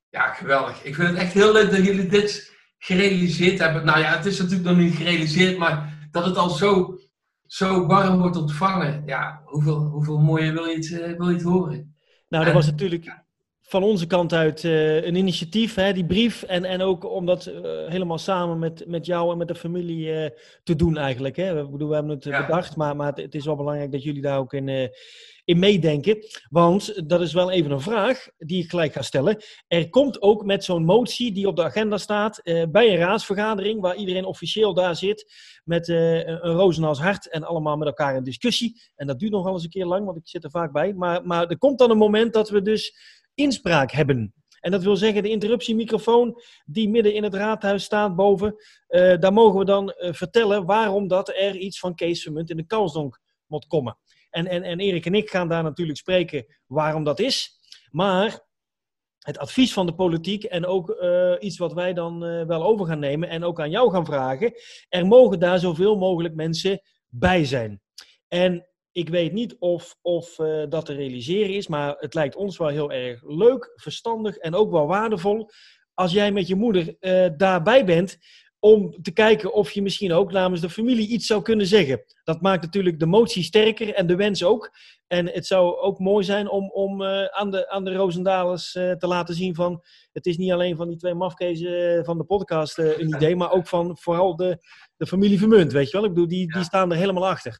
ja, 0.09 0.33
geweldig. 0.33 0.83
Ik 0.83 0.95
vind 0.95 1.07
het 1.07 1.17
echt 1.17 1.33
heel 1.33 1.51
leuk 1.51 1.71
dat 1.71 1.85
jullie 1.85 2.07
dit 2.07 2.53
gerealiseerd 2.77 3.59
hebben. 3.59 3.85
Nou 3.85 3.99
ja, 3.99 4.15
het 4.15 4.25
is 4.25 4.39
natuurlijk 4.39 4.69
nog 4.69 4.77
niet 4.77 4.95
gerealiseerd, 4.95 5.57
maar 5.57 6.07
dat 6.11 6.25
het 6.25 6.37
al 6.37 6.49
zo, 6.49 6.99
zo 7.45 7.85
warm 7.85 8.19
wordt 8.19 8.37
ontvangen. 8.37 9.03
Ja, 9.05 9.41
hoeveel, 9.45 9.79
hoeveel 9.79 10.17
mooier 10.17 10.53
wil 10.53 10.65
je 10.65 10.75
het, 10.75 10.99
eh, 11.01 11.17
wil 11.17 11.27
je 11.29 11.33
het 11.33 11.43
horen? 11.43 11.95
Nou, 12.29 12.45
dat 12.45 12.53
was 12.53 12.65
natuurlijk 12.65 13.25
van 13.61 13.83
onze 13.83 14.07
kant 14.07 14.33
uit 14.33 14.63
eh, 14.63 15.03
een 15.05 15.15
initiatief, 15.15 15.75
hè, 15.75 15.93
die 15.93 16.05
brief. 16.05 16.43
En, 16.43 16.65
en 16.65 16.81
ook 16.81 17.05
om 17.11 17.25
dat 17.25 17.45
eh, 17.45 17.61
helemaal 17.87 18.17
samen 18.17 18.59
met, 18.59 18.83
met 18.87 19.05
jou 19.05 19.31
en 19.31 19.37
met 19.37 19.47
de 19.47 19.55
familie 19.55 20.33
te 20.63 20.75
doen 20.75 20.97
eigenlijk. 20.97 21.35
Hè. 21.35 21.53
We, 21.53 21.69
bedoel, 21.69 21.87
we 21.87 21.93
hebben 21.93 22.15
het 22.15 22.23
Ja. 22.23 22.45
bedacht, 22.45 22.75
maar, 22.75 22.95
maar 22.95 23.07
het, 23.07 23.17
het 23.17 23.35
is 23.35 23.45
wel 23.45 23.55
belangrijk 23.55 23.91
dat 23.91 24.03
jullie 24.03 24.21
daar 24.21 24.37
ook 24.37 24.53
in, 24.53 24.91
in 25.47 25.59
meedenken. 25.59 26.17
Want 26.49 27.09
dat 27.09 27.21
is 27.21 27.33
wel 27.33 27.51
even 27.51 27.71
een 27.71 27.81
vraag 27.81 28.27
die 28.37 28.63
ik 28.63 28.69
gelijk 28.69 28.93
ga 28.93 29.01
stellen. 29.01 29.43
Er 29.67 29.89
komt 29.89 30.21
ook 30.21 30.45
met 30.45 30.63
zo'n 30.63 30.85
motie 30.85 31.31
die 31.31 31.47
op 31.47 31.55
de 31.55 31.63
agenda 31.63 31.97
staat 31.97 32.37
eh, 32.37 32.63
bij 32.71 32.89
een 32.89 32.97
raadsvergadering, 32.97 33.81
waar 33.81 33.95
iedereen 33.95 34.25
officieel 34.25 34.73
daar 34.73 34.95
zit 34.95 35.33
met 35.63 35.89
eh, 35.89 36.27
een 36.27 36.39
rozen 36.39 36.83
als 36.83 36.99
hart 36.99 37.29
en 37.29 37.43
allemaal 37.43 37.77
met 37.77 37.87
elkaar 37.87 38.15
in 38.15 38.23
discussie. 38.23 38.81
En 38.95 39.07
dat 39.07 39.19
duurt 39.19 39.31
nog 39.31 39.43
wel 39.43 39.53
eens 39.53 39.63
een 39.63 39.69
keer 39.69 39.85
lang, 39.85 40.05
want 40.05 40.17
ik 40.17 40.27
zit 40.27 40.43
er 40.43 40.49
vaak 40.49 40.71
bij. 40.71 40.93
Maar, 40.93 41.25
maar 41.25 41.47
er 41.47 41.57
komt 41.57 41.79
dan 41.79 41.89
een 41.89 41.97
moment 41.97 42.33
dat 42.33 42.49
we 42.49 42.61
dus 42.61 42.95
inspraak 43.33 43.91
hebben. 43.91 44.33
En 44.59 44.71
dat 44.71 44.83
wil 44.83 44.95
zeggen, 44.95 45.23
de 45.23 45.29
interruptiemicrofoon 45.29 46.41
die 46.65 46.89
midden 46.89 47.13
in 47.13 47.23
het 47.23 47.33
raadhuis 47.33 47.83
staat 47.83 48.15
boven, 48.15 48.55
eh, 48.87 49.17
daar 49.19 49.33
mogen 49.33 49.59
we 49.59 49.65
dan 49.65 49.93
vertellen 49.97 50.65
waarom 50.65 51.07
dat 51.07 51.29
er 51.29 51.55
iets 51.55 51.79
van 51.79 51.95
Kees 51.95 52.21
Vermunt 52.21 52.49
in 52.49 52.57
de 52.57 52.65
Kalsdonk 52.65 53.19
moet 53.45 53.67
komen. 53.67 53.97
En, 54.37 54.47
en, 54.47 54.63
en 54.63 54.79
Erik 54.79 55.05
en 55.05 55.15
ik 55.15 55.29
gaan 55.29 55.47
daar 55.47 55.63
natuurlijk 55.63 55.97
spreken 55.97 56.45
waarom 56.65 57.03
dat 57.03 57.19
is. 57.19 57.59
Maar 57.91 58.39
het 59.19 59.37
advies 59.37 59.73
van 59.73 59.85
de 59.85 59.95
politiek 59.95 60.43
en 60.43 60.65
ook 60.65 60.89
eh, 60.89 61.33
iets 61.39 61.57
wat 61.57 61.73
wij 61.73 61.93
dan 61.93 62.25
eh, 62.25 62.45
wel 62.45 62.63
over 62.63 62.85
gaan 62.85 62.99
nemen 62.99 63.29
en 63.29 63.43
ook 63.43 63.59
aan 63.59 63.69
jou 63.69 63.91
gaan 63.91 64.05
vragen. 64.05 64.53
Er 64.89 65.07
mogen 65.07 65.39
daar 65.39 65.59
zoveel 65.59 65.97
mogelijk 65.97 66.35
mensen 66.35 66.81
bij 67.07 67.45
zijn. 67.45 67.81
En 68.27 68.67
ik 68.91 69.09
weet 69.09 69.33
niet 69.33 69.55
of, 69.59 69.97
of 70.01 70.39
eh, 70.39 70.63
dat 70.69 70.85
te 70.85 70.93
realiseren 70.93 71.55
is, 71.55 71.67
maar 71.67 71.95
het 71.99 72.13
lijkt 72.13 72.35
ons 72.35 72.57
wel 72.57 72.67
heel 72.67 72.91
erg 72.91 73.23
leuk, 73.23 73.71
verstandig 73.75 74.37
en 74.37 74.55
ook 74.55 74.71
wel 74.71 74.87
waardevol 74.87 75.49
als 75.93 76.11
jij 76.11 76.31
met 76.31 76.47
je 76.47 76.55
moeder 76.55 76.95
daarbij 77.37 77.85
bent, 77.85 78.17
om 78.59 79.01
te 79.01 79.11
kijken 79.11 79.53
of 79.53 79.71
je 79.71 79.81
misschien 79.81 80.13
ook 80.13 80.31
namens 80.31 80.61
de 80.61 80.69
familie 80.69 81.07
iets 81.07 81.25
zou 81.25 81.41
kunnen 81.41 81.67
zeggen. 81.67 82.03
Dat 82.23 82.41
maakt 82.41 82.63
natuurlijk 82.63 82.99
de 82.99 83.05
motie 83.05 83.43
sterker 83.43 83.93
en 83.93 84.07
de 84.07 84.15
wens 84.15 84.43
ook. 84.43 84.71
En 85.07 85.25
het 85.31 85.45
zou 85.45 85.77
ook 85.77 85.99
mooi 85.99 86.23
zijn 86.25 86.49
om, 86.49 86.69
om 86.71 87.01
eh, 87.03 87.25
aan, 87.25 87.51
de, 87.51 87.69
aan 87.69 87.83
de 87.85 87.93
Roosendalers 87.95 88.75
eh, 88.75 88.91
te 88.91 89.07
laten 89.07 89.35
zien 89.35 89.55
van... 89.55 89.83
Het 90.11 90.25
is 90.25 90.37
niet 90.37 90.51
alleen 90.51 90.75
van 90.75 90.87
die 90.87 90.97
twee 90.97 91.13
mafkezen 91.13 92.05
van 92.05 92.17
de 92.17 92.23
podcast 92.23 92.77
eh, 92.77 92.97
een 92.99 93.07
idee, 93.15 93.35
maar 93.35 93.51
ook 93.51 93.67
van 93.67 93.97
vooral 93.97 94.35
de, 94.35 94.65
de 94.97 95.07
familie 95.07 95.39
Vermunt, 95.39 95.71
weet 95.71 95.85
je 95.89 95.97
wel? 95.97 96.05
Ik 96.05 96.13
bedoel, 96.13 96.27
die, 96.27 96.53
die 96.53 96.63
staan 96.63 96.91
er 96.91 96.97
helemaal 96.97 97.27
achter. 97.27 97.59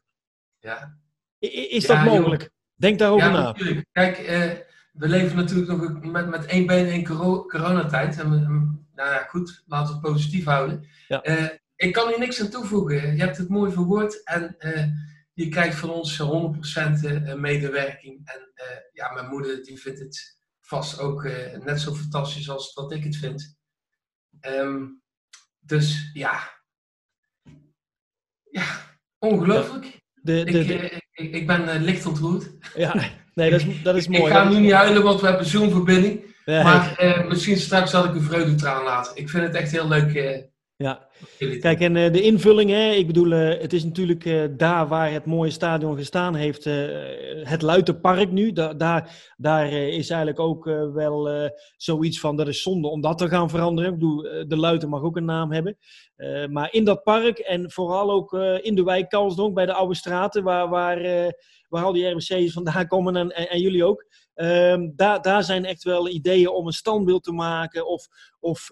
Ja, 0.58 0.98
I- 1.44 1.46
is 1.70 1.86
Ja, 1.86 1.94
dat 1.94 2.04
joh. 2.04 2.14
mogelijk? 2.14 2.50
Denk 2.74 2.98
daarover 2.98 3.26
ja 3.26 3.32
na. 3.32 3.42
natuurlijk. 3.42 3.86
Kijk, 3.92 4.18
eh, 4.18 4.50
we 4.92 5.08
leven 5.08 5.36
natuurlijk 5.36 5.68
nog 5.70 6.02
met, 6.12 6.28
met 6.28 6.46
één 6.46 6.66
been 6.66 6.92
in 6.92 7.04
coro- 7.04 7.46
coronatijd. 7.46 8.18
En, 8.18 8.87
nou 8.98 9.12
ja, 9.12 9.22
goed, 9.22 9.62
laten 9.66 9.86
we 9.86 9.92
het 10.00 10.12
positief 10.12 10.44
houden. 10.44 10.86
Ja. 11.08 11.22
Eh, 11.22 11.48
ik 11.76 11.92
kan 11.92 12.08
hier 12.08 12.18
niks 12.18 12.40
aan 12.40 12.50
toevoegen. 12.50 13.16
Je 13.16 13.22
hebt 13.22 13.36
het 13.36 13.48
mooi 13.48 13.72
verwoord 13.72 14.22
en 14.24 14.58
eh, 14.58 14.86
je 15.32 15.48
krijgt 15.48 15.78
van 15.78 15.90
ons 15.90 16.22
100% 16.22 16.24
eh, 17.04 17.34
medewerking. 17.34 18.20
En 18.24 18.52
ja, 18.92 19.12
mijn 19.12 19.28
moeder 19.28 19.64
die 19.64 19.78
vindt 19.80 19.98
het 19.98 20.38
vast 20.60 20.98
ook 21.00 21.22
net 21.64 21.80
zo 21.80 21.94
fantastisch 21.94 22.50
als 22.50 22.74
dat 22.74 22.92
ik 22.92 23.04
het 23.04 23.16
vind. 23.16 23.56
Ehm, 24.40 24.84
dus 25.58 26.10
ja. 26.12 26.56
Ja, 28.50 28.64
ongelooflijk. 29.18 29.84
De, 30.14 30.44
de, 30.44 30.58
Ik, 30.58 30.66
de- 30.68 31.02
ik, 31.12 31.34
ik 31.34 31.46
ben 31.46 31.82
licht 31.82 32.06
ontroerd. 32.06 32.50
ja, 32.74 32.94
nee, 33.34 33.50
dat 33.50 33.60
is, 33.60 33.82
dat 33.82 33.96
is 33.96 34.08
mooi. 34.18 34.22
Ik 34.22 34.28
ga 34.28 34.48
nu 34.48 34.58
niet 34.58 34.72
huilen, 34.72 35.02
want 35.02 35.20
we 35.20 35.26
hebben 35.26 35.46
Zoom-verbinding. 35.46 36.36
Maar 36.48 36.94
eh, 36.96 37.28
misschien 37.28 37.56
straks 37.56 37.90
zal 37.90 38.04
ik 38.04 38.14
een 38.14 38.22
vreugdetraan 38.22 38.84
laten. 38.84 39.16
Ik 39.16 39.28
vind 39.28 39.42
het 39.42 39.54
echt 39.54 39.70
heel 39.70 39.88
leuk. 39.88 40.46
Ja. 40.78 41.08
Kijk, 41.38 41.80
en 41.80 41.96
eh, 41.96 42.12
de 42.12 42.22
invulling, 42.22 42.70
hè, 42.70 42.90
ik 42.90 43.06
bedoel, 43.06 43.32
eh, 43.32 43.60
het 43.60 43.72
is 43.72 43.84
natuurlijk 43.84 44.24
eh, 44.24 44.44
daar 44.56 44.88
waar 44.88 45.12
het 45.12 45.24
mooie 45.24 45.50
stadion 45.50 45.96
gestaan 45.96 46.34
heeft, 46.34 46.64
het 47.42 47.62
Luitenpark 47.62 48.30
nu. 48.30 48.52
Da 48.52 48.74
daar 48.74 49.32
daar 49.36 49.72
is 49.72 50.10
eigenlijk 50.10 50.40
ook 50.40 50.64
wel 50.92 51.50
zoiets 51.76 52.20
van, 52.20 52.36
dat 52.36 52.48
is 52.48 52.62
zonde 52.62 52.88
om 52.88 53.00
dat 53.00 53.18
te 53.18 53.28
gaan 53.28 53.50
veranderen. 53.50 53.92
Ik 53.92 53.98
bedoel, 53.98 54.22
de 54.22 54.56
Luiten 54.56 54.88
mag 54.88 55.02
ook 55.02 55.16
een 55.16 55.24
naam 55.24 55.52
hebben. 55.52 55.76
Maar 56.50 56.72
in 56.72 56.84
dat 56.84 57.02
park 57.02 57.38
en 57.38 57.70
vooral 57.70 58.10
ook 58.10 58.32
in 58.62 58.74
de 58.74 58.82
wijk 58.82 59.08
Kalsdonk, 59.08 59.54
bij 59.54 59.66
de 59.66 59.72
Oude 59.72 59.94
Straten, 59.94 60.42
waar, 60.42 60.68
waar, 60.68 61.02
waar 61.68 61.84
al 61.84 61.92
die 61.92 62.08
RBC's 62.08 62.52
vandaan 62.52 62.86
komen 62.94 63.16
en, 63.16 63.30
en, 63.30 63.60
jullie 63.60 63.84
ook. 63.84 64.06
Ehm, 64.34 64.90
daar, 64.94 65.22
daar 65.22 65.44
zijn 65.44 65.64
echt 65.64 65.82
wel 65.82 66.08
ideeën 66.08 66.48
om 66.48 66.66
een 66.66 66.72
standbeeld 66.72 67.24
te 67.24 67.32
maken 67.32 67.86
of... 67.86 68.06
of 68.40 68.70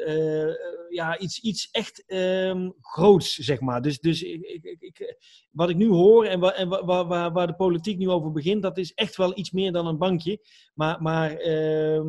eh, 0.00 0.54
ja, 0.88 1.18
iets, 1.18 1.40
iets 1.40 1.68
echt 1.70 2.04
ehm, 2.06 2.70
groots, 2.80 3.34
zeg 3.34 3.60
maar. 3.60 3.82
Dus, 3.82 4.00
dus 4.00 4.22
ik, 4.22 4.40
ik, 4.42 4.76
ik, 4.80 5.16
wat 5.50 5.70
ik 5.70 5.76
nu 5.76 5.88
hoor 5.88 6.24
en, 6.24 6.40
wa, 6.40 6.52
en 6.52 6.68
wa- 6.68 7.06
wa- 7.06 7.32
waar, 7.32 7.46
de 7.46 7.54
politiek 7.54 7.98
nu 7.98 8.08
over 8.10 8.32
begint, 8.32 8.62
dat 8.62 8.78
is 8.78 8.92
echt 8.94 9.16
wel 9.16 9.38
iets 9.38 9.50
meer 9.50 9.72
dan 9.72 9.86
een 9.86 9.98
bankje. 9.98 10.38
Maar, 10.74 11.02
maar 11.02 11.36
ehm, 11.36 12.08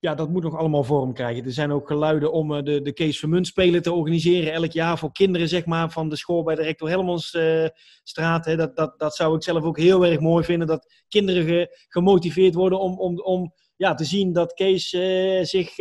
ja, 0.00 0.14
dat 0.14 0.28
moet 0.28 0.42
nog 0.42 0.56
allemaal 0.56 0.84
vorm 0.84 1.12
krijgen. 1.12 1.44
Er 1.44 1.52
zijn 1.52 1.72
ook 1.72 1.86
geluiden 1.86 2.32
om 2.32 2.54
eh, 2.54 2.62
de, 2.62 2.82
de 2.82 2.92
Kees 2.92 3.18
Vermunt 3.18 3.46
Spelen 3.46 3.82
te 3.82 3.92
organiseren 3.92 4.52
elk 4.52 4.72
jaar 4.72 4.98
voor 4.98 5.12
kinderen, 5.12 5.48
zeg 5.48 5.66
maar, 5.66 5.90
van 5.90 6.08
de 6.08 6.16
school 6.16 6.42
bij 6.42 6.54
de 6.54 6.62
Rector 6.62 6.88
Helmons 6.88 7.34
eh. 7.34 7.66
Hè. 8.14 8.56
Dat, 8.56 8.76
dat, 8.76 8.98
dat 8.98 9.14
zou 9.16 9.36
ik 9.36 9.42
zelf 9.42 9.62
ook 9.64 9.78
heel 9.78 10.06
erg 10.06 10.20
mooi 10.20 10.44
vinden, 10.44 10.66
dat 10.66 11.04
kinderen 11.08 11.44
ge- 11.44 11.86
gemotiveerd 11.88 12.54
worden 12.54 12.80
om, 12.80 12.98
om, 12.98 13.20
om 13.20 13.52
ja, 13.76 13.94
te 13.94 14.04
zien 14.04 14.32
dat 14.32 14.52
Kees 14.52 14.88
zich 15.42 15.76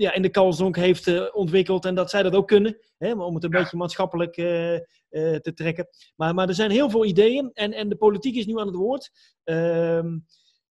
ja, 0.00 0.12
in 0.12 0.22
de 0.22 0.30
Kalsdonk 0.30 0.76
heeft 0.76 1.06
eh, 1.06 1.22
ontwikkeld 1.32 1.84
en 1.84 1.94
dat 1.94 2.10
zij 2.10 2.22
dat 2.22 2.34
ook 2.34 2.48
kunnen. 2.48 2.78
Hè, 2.98 3.12
om 3.12 3.34
het 3.34 3.44
een 3.44 3.50
beetje 3.50 3.76
maatschappelijk 3.76 4.36
eh, 4.36 4.74
eh, 4.74 4.80
te 5.40 5.52
trekken. 5.54 5.86
Maar, 6.16 6.34
maar 6.34 6.48
er 6.48 6.54
zijn 6.54 6.70
heel 6.70 6.90
veel 6.90 7.04
ideeën 7.04 7.50
en, 7.52 7.72
en 7.72 7.88
de 7.88 7.96
politiek 7.96 8.34
is 8.34 8.46
nu 8.46 8.58
aan 8.58 8.66
het 8.66 8.76
woord. 8.76 9.10
Ehm, 9.44 10.18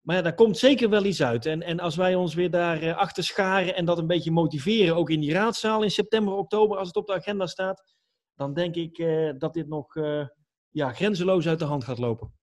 maar 0.01 0.15
ja, 0.15 0.21
daar 0.21 0.35
komt 0.35 0.57
zeker 0.57 0.89
wel 0.89 1.05
iets 1.05 1.23
uit. 1.23 1.45
En, 1.45 1.61
en 1.61 1.79
als 1.79 1.95
wij 1.95 2.15
ons 2.15 2.33
weer 2.33 2.51
daar 2.51 2.93
achter 2.93 3.23
scharen 3.23 3.75
en 3.75 3.85
dat 3.85 3.97
een 3.97 4.07
beetje 4.07 4.31
motiveren, 4.31 4.95
ook 4.95 5.09
in 5.09 5.19
die 5.19 5.33
raadzaal 5.33 5.83
in 5.83 5.91
september, 5.91 6.33
oktober, 6.33 6.77
als 6.77 6.87
het 6.87 6.97
op 6.97 7.07
de 7.07 7.13
agenda 7.13 7.45
staat, 7.45 7.83
dan 8.35 8.53
denk 8.53 8.75
ik 8.75 9.05
dat 9.37 9.53
dit 9.53 9.67
nog 9.67 9.93
ja, 10.69 10.93
grenzeloos 10.93 11.47
uit 11.47 11.59
de 11.59 11.65
hand 11.65 11.83
gaat 11.83 11.97
lopen. 11.97 12.33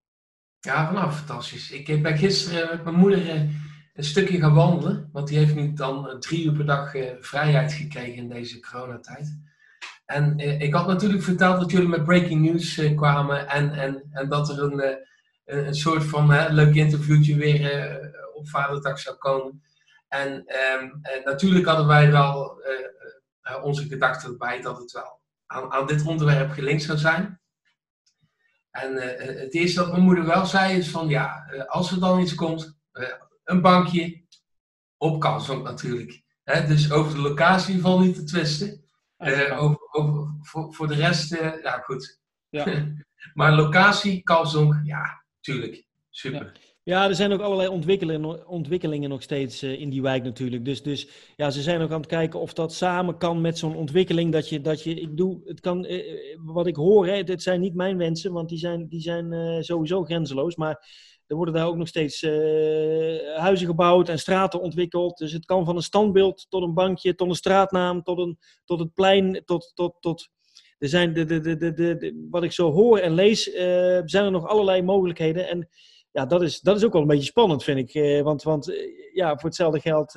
Ja, 0.60 0.92
nou, 0.92 1.10
fantastisch. 1.10 1.70
Ik 1.70 2.02
ben 2.02 2.18
gisteren 2.18 2.68
met 2.68 2.84
mijn 2.84 2.96
moeder 2.96 3.48
een 3.94 4.04
stukje 4.04 4.38
gaan 4.38 4.54
wandelen. 4.54 5.08
Want 5.12 5.28
die 5.28 5.38
heeft 5.38 5.54
nu 5.54 5.72
dan 5.72 6.08
eh, 6.08 6.16
drie 6.16 6.44
uur 6.44 6.52
per 6.52 6.66
dag 6.66 6.94
eh, 6.94 7.10
vrijheid 7.20 7.72
gekregen 7.72 8.14
in 8.14 8.28
deze 8.28 8.60
coronatijd. 8.60 9.38
En 10.06 10.38
eh, 10.38 10.60
ik 10.60 10.74
had 10.74 10.86
natuurlijk 10.86 11.22
verteld 11.22 11.60
dat 11.60 11.70
jullie 11.70 11.88
met 11.88 12.04
breaking 12.04 12.40
news 12.40 12.94
kwamen. 12.96 13.48
En, 13.48 13.72
en, 13.72 14.02
en 14.10 14.28
dat 14.28 14.48
er 14.48 14.62
een, 14.62 14.98
een, 15.44 15.74
soort 15.74 16.04
van 16.04 16.52
leuk 16.54 16.74
interviewtje 16.74 17.36
weer 17.36 18.12
op 18.34 18.48
Vaderdag 18.48 18.98
zou 18.98 19.16
komen. 19.16 19.62
En 20.14 20.46
ehm, 20.46 20.88
eh, 21.02 21.24
natuurlijk 21.24 21.66
hadden 21.66 21.86
wij 21.86 22.10
wel 22.10 22.62
onze 23.62 23.86
gedachten 23.86 24.30
erbij 24.30 24.60
dat 24.60 24.78
het 24.78 24.92
wel 24.92 25.20
aan, 25.46 25.72
aan 25.72 25.86
dit 25.86 26.06
onderwerp 26.06 26.50
gelinkt 26.50 26.82
zou 26.82 26.98
zijn. 26.98 27.40
En 28.70 28.94
het 29.38 29.54
eerste 29.54 29.78
dat 29.78 29.90
mijn 29.90 30.02
moeder 30.02 30.26
wel 30.26 30.46
zei 30.46 30.78
is 30.78 30.90
van 30.90 31.08
ja, 31.08 31.46
als 31.66 31.90
er 31.90 32.00
dan 32.00 32.20
iets 32.20 32.34
komt, 32.34 32.76
een 33.44 33.60
bankje 33.60 34.22
op 34.96 35.20
Kalsdonk 35.20 35.64
natuurlijk. 35.64 36.22
Hè, 36.42 36.66
dus 36.66 36.92
over 36.92 37.14
de 37.14 37.20
locatie 37.20 37.80
valt 37.80 38.00
niet 38.00 38.14
te 38.14 38.24
twisten. 38.24 38.84
Eh, 39.16 39.62
over, 39.62 39.78
over, 39.90 40.34
voor, 40.40 40.74
voor 40.74 40.88
de 40.88 40.94
rest, 40.94 41.32
eh, 41.32 41.62
ja 41.62 41.78
goed. 41.78 42.20
Ja. 42.48 42.94
maar 43.34 43.52
locatie, 43.52 44.22
Kalsdonk, 44.22 44.80
ja, 44.84 45.24
tuurlijk. 45.40 45.84
Super. 46.10 46.52
Ja, 46.82 47.08
er 47.08 47.14
zijn 47.14 47.32
ook 47.32 47.40
allerlei 47.40 47.68
ontwikkelingen, 47.68 48.46
ontwikkelingen 48.48 49.08
nog 49.08 49.22
steeds 49.22 49.62
eh, 49.62 49.80
in 49.80 49.90
die 49.90 50.02
wijk 50.02 50.24
natuurlijk. 50.24 50.64
Dus, 50.64 50.82
dus 50.82 51.08
ja, 51.36 51.50
ze 51.50 51.62
zijn 51.62 51.80
ook 51.80 51.90
aan 51.90 52.00
het 52.00 52.06
kijken 52.06 52.40
of 52.40 52.52
dat 52.52 52.72
samen 52.72 53.18
kan 53.18 53.40
met 53.40 53.58
zo'n 53.58 53.76
ontwikkeling. 53.76 54.32
Dat 54.32 54.48
je, 54.48 54.60
dat 54.60 54.82
je, 54.82 55.00
ik 55.00 55.16
doe, 55.16 55.40
het 55.44 55.60
kan, 55.60 55.86
wat 56.36 56.66
ik 56.66 56.76
hoor, 56.76 57.06
hè, 57.06 57.24
dit 57.24 57.42
zijn 57.42 57.60
niet 57.60 57.74
mijn 57.74 57.96
wensen, 57.96 58.32
want 58.32 58.48
die 58.48 58.58
zijn, 58.58 58.88
die 58.88 59.00
zijn 59.00 59.64
sowieso 59.64 60.04
grenzeloos. 60.04 60.56
Maar 60.56 60.86
er 61.34 61.40
worden 61.40 61.60
daar 61.60 61.66
ook 61.66 61.76
nog 61.76 61.88
steeds 61.88 62.22
eh, 62.22 63.38
huizen 63.38 63.66
gebouwd 63.66 64.08
en 64.08 64.18
straten 64.18 64.60
ontwikkeld. 64.60 65.18
Dus 65.18 65.32
het 65.32 65.44
kan 65.44 65.64
van 65.64 65.76
een 65.76 65.82
standbeeld 65.82 66.46
tot 66.48 66.62
een 66.62 66.74
bankje, 66.74 67.14
tot 67.14 67.28
een 67.28 67.34
straatnaam, 67.34 68.02
tot, 68.02 68.18
een, 68.18 68.38
tot 68.64 68.78
het 68.78 68.94
plein, 68.94 69.42
tot, 69.44 69.72
tot, 69.74 69.96
tot 70.00 70.30
er 70.78 70.88
zijn 70.88 71.12
de, 71.12 71.24
de, 71.24 71.40
de, 71.40 71.56
de, 71.56 71.72
de, 71.72 72.26
wat 72.30 72.42
ik 72.42 72.52
zo 72.52 72.72
hoor 72.72 72.98
en 72.98 73.14
lees, 73.14 73.52
eh, 73.52 74.00
zijn 74.04 74.24
er 74.24 74.30
nog 74.30 74.46
allerlei 74.46 74.82
mogelijkheden. 74.82 75.48
En 75.48 75.68
ja, 76.10 76.26
dat 76.26 76.42
is, 76.42 76.60
dat 76.60 76.76
is 76.76 76.84
ook 76.84 76.92
wel 76.92 77.02
een 77.02 77.08
beetje 77.08 77.24
spannend, 77.24 77.64
vind 77.64 77.78
ik. 77.78 77.94
Eh, 77.94 78.22
want 78.22 78.42
want 78.42 78.72
ja, 79.12 79.36
voor 79.36 79.48
hetzelfde 79.48 79.80
geld 79.80 80.12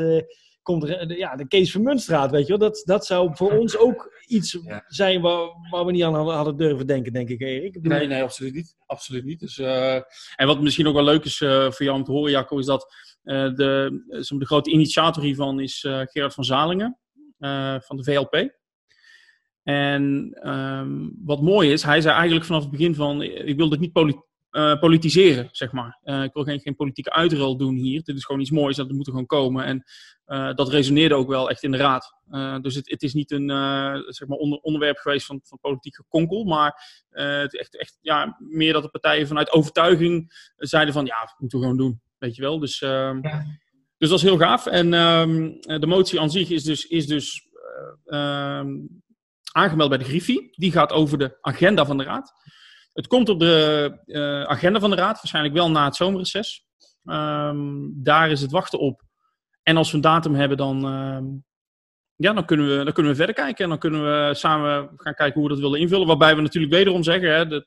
komt 0.67 0.83
er 0.83 0.97
eh, 0.97 1.07
de- 1.07 1.17
ja, 1.17 1.35
de 1.35 1.47
Kees 1.47 1.71
Vermuntstraat, 1.71 2.31
weet 2.31 2.47
je 2.47 2.57
wel. 2.57 2.69
Dat, 2.69 2.81
dat 2.85 3.05
zou 3.05 3.35
voor 3.35 3.51
ons 3.51 3.77
ook 3.77 4.11
iets 4.27 4.51
Ja. 4.63 4.83
zijn 4.87 5.21
waar, 5.21 5.49
waar 5.69 5.85
we 5.85 5.91
niet 5.91 6.03
aan 6.03 6.29
hadden, 6.29 6.57
durven 6.57 6.87
denken, 6.87 7.13
denk 7.13 7.29
ik, 7.29 7.41
Erik. 7.41 7.81
Nee, 7.81 8.07
nee, 8.07 8.23
absoluut 8.23 8.53
niet. 8.53 8.75
Absoluut 8.85 9.23
niet. 9.25 9.39
Dus, 9.39 9.57
eh, 9.59 9.95
en 10.35 10.47
wat 10.47 10.61
misschien 10.61 10.87
ook 10.87 10.93
wel 10.93 11.03
leuk 11.03 11.25
is 11.25 11.41
eh, 11.41 11.71
voor 11.71 11.85
jou 11.85 11.97
om 11.97 12.03
te 12.03 12.11
horen, 12.11 12.31
Jacco, 12.31 12.57
is 12.57 12.65
dat 12.65 12.93
eh, 13.23 13.53
de, 13.53 14.01
de 14.37 14.45
grote 14.45 14.71
initiator 14.71 15.23
hiervan 15.23 15.59
is 15.59 15.79
Gerard 15.87 16.33
van 16.33 16.43
Zalingen 16.43 16.99
van 17.79 17.97
de 17.97 18.03
VLP. 18.03 18.55
En 19.63 20.29
ehm, 20.41 21.09
wat 21.23 21.41
mooi 21.41 21.71
is, 21.71 21.83
hij 21.83 22.01
zei 22.01 22.15
eigenlijk 22.15 22.45
vanaf 22.45 22.61
het 22.61 22.71
begin 22.71 22.95
van, 22.95 23.21
ik 23.21 23.57
wil 23.57 23.69
dit 23.69 23.79
niet 23.79 23.91
poli- 23.91 24.21
politiseren, 24.79 25.47
zeg 25.51 25.71
maar. 25.71 25.99
Ik 26.23 26.33
wil 26.33 26.43
geen, 26.43 26.59
geen 26.59 26.75
politieke 26.75 27.13
uitrol 27.13 27.57
doen 27.57 27.75
hier. 27.75 28.03
Dit 28.03 28.15
is 28.15 28.25
gewoon 28.25 28.41
iets 28.41 28.51
moois, 28.51 28.75
dat 28.75 28.91
moet 28.91 29.05
er 29.05 29.11
gewoon 29.11 29.25
komen. 29.25 29.65
En 29.65 29.83
eh, 30.27 30.53
dat 30.53 30.69
resoneerde 30.69 31.15
ook 31.15 31.27
wel 31.27 31.49
echt 31.49 31.63
in 31.63 31.71
de 31.71 31.77
raad. 31.77 32.13
Eh, 32.29 32.59
dus 32.59 32.75
het, 32.75 32.89
het 32.89 33.03
is 33.03 33.13
niet 33.13 33.31
een 33.31 33.49
eh, 33.49 33.95
zeg 34.07 34.27
maar 34.27 34.37
onder, 34.37 34.59
onderwerp 34.59 34.97
geweest 34.97 35.25
van, 35.25 35.39
van 35.43 35.59
politiek 35.61 35.95
gekonkel, 35.95 36.43
maar 36.43 37.05
het 37.09 37.59
echt, 37.59 37.77
echt 37.77 37.97
ja, 38.01 38.37
meer 38.39 38.73
dat 38.73 38.83
de 38.83 38.89
partijen 38.89 39.27
vanuit 39.27 39.51
overtuiging 39.51 40.33
zeiden 40.55 40.93
van 40.93 41.05
ja, 41.05 41.19
dat 41.19 41.35
moeten 41.37 41.59
we 41.59 41.65
gewoon 41.65 41.79
doen. 41.79 42.01
Weet 42.17 42.35
je 42.35 42.41
wel. 42.41 42.59
Dus, 42.59 42.81
ehm, 42.81 43.19
Ja. 43.21 43.45
dus 43.97 44.09
dat 44.09 44.17
is 44.17 44.23
heel 44.23 44.37
gaaf. 44.37 44.65
En 44.65 44.93
ehm, 44.93 45.51
de 45.79 45.87
motie 45.87 46.19
aan 46.19 46.31
zich 46.31 46.49
is 46.49 46.63
dus, 46.63 46.85
is 46.85 47.07
dus 47.07 47.47
eh, 48.05 48.19
ehm, 48.59 48.69
aangemeld 49.51 49.89
bij 49.89 49.97
de 49.97 50.03
Griffie. 50.03 50.49
Die 50.51 50.71
gaat 50.71 50.91
over 50.91 51.17
de 51.17 51.37
agenda 51.41 51.85
van 51.85 51.97
de 51.97 52.03
raad. 52.03 52.33
Het 52.93 53.07
komt 53.07 53.29
op 53.29 53.39
de 53.39 54.45
agenda 54.47 54.79
van 54.79 54.89
de 54.89 54.95
raad, 54.95 55.15
waarschijnlijk 55.15 55.55
wel 55.55 55.71
na 55.71 55.85
het 55.85 55.95
zomerreces. 55.95 56.65
Daar 57.93 58.31
is 58.31 58.41
het 58.41 58.51
wachten 58.51 58.79
op. 58.79 59.05
En 59.67 59.77
als 59.77 59.89
we 59.89 59.95
een 59.95 60.01
datum 60.01 60.35
hebben, 60.35 60.57
dan, 60.57 60.85
ehm, 60.85 61.25
ja, 62.15 62.33
dan, 62.33 62.45
kunnen 62.45 62.67
we, 62.77 62.83
dan 62.83 62.93
kunnen 62.93 63.11
we 63.11 63.17
verder 63.17 63.35
kijken. 63.35 63.63
En 63.63 63.69
dan 63.69 63.79
kunnen 63.79 64.03
we 64.03 64.33
samen 64.35 64.89
gaan 64.95 65.13
kijken 65.13 65.33
hoe 65.33 65.43
we 65.43 65.49
dat 65.49 65.63
willen 65.63 65.79
invullen. 65.79 66.07
Waarbij 66.07 66.35
we 66.35 66.41
natuurlijk 66.41 66.73
wederom 66.73 67.03
zeggen, 67.03 67.35
hè, 67.35 67.47
dat 67.47 67.65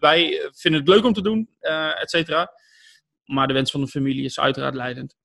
wij 0.00 0.50
vinden 0.52 0.80
het 0.80 0.88
leuk 0.88 1.04
om 1.04 1.12
te 1.12 1.22
doen, 1.22 1.48
eh, 1.60 2.02
et 2.02 2.10
cetera. 2.10 2.52
Maar 3.24 3.46
de 3.46 3.52
wens 3.52 3.70
van 3.70 3.80
de 3.80 3.86
familie 3.86 4.24
is 4.24 4.40
uiteraard 4.40 4.74
leidend. 4.74 5.16